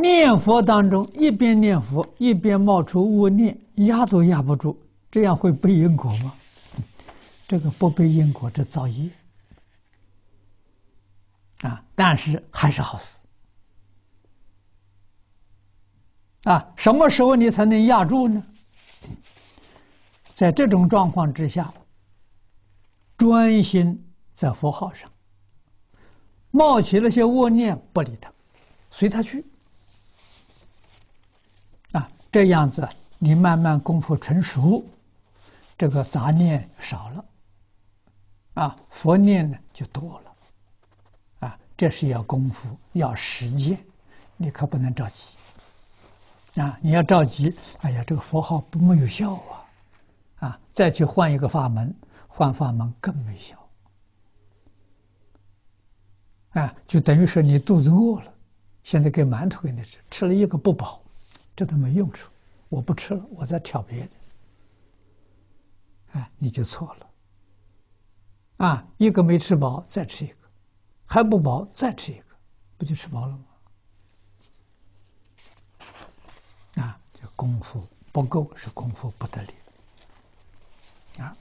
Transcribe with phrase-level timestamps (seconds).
[0.00, 4.76] 念佛当中一边念佛一边冒出恶念，压都压不住，
[5.10, 6.32] 这样会背因果吗？
[7.48, 9.10] 这个不背因果，这造业
[11.62, 11.84] 啊！
[11.96, 13.18] 但是还是好事
[16.44, 16.72] 啊！
[16.76, 18.40] 什么时候你才能压住呢？
[20.32, 21.74] 在这种状况之下，
[23.16, 25.10] 专心在佛号上，
[26.52, 28.32] 冒起那些恶念，不理他，
[28.90, 29.44] 随他去。
[32.30, 34.84] 这样子你慢慢功夫成熟，
[35.76, 37.24] 这个杂念少了，
[38.54, 43.78] 啊，佛念呢就多了，啊，这是要功夫，要实践，
[44.36, 45.32] 你可不能着急，
[46.60, 49.64] 啊，你要着急，哎呀，这个佛号不没有效啊。
[50.40, 51.92] 啊，再去换一个法门，
[52.28, 53.56] 换法门更没效。
[56.50, 58.32] 啊，就等于说你肚子饿了，
[58.84, 61.02] 现在给馒头给你吃，吃了一个不饱，
[61.58, 62.30] 这都没用处。
[62.68, 64.10] 我不吃了，我再挑别的。
[66.12, 67.10] 哎，你就错了。
[68.58, 70.36] 啊，一个没吃饱，再吃一个，
[71.04, 72.24] 还不饱，再吃一个，
[72.76, 73.44] 不就吃饱了吗？
[76.76, 79.52] 啊，这功夫不够，是功夫不得力。
[81.18, 81.36] 啊。